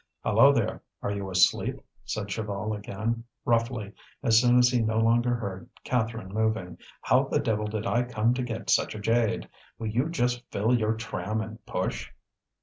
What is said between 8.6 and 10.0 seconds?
such a jade? Will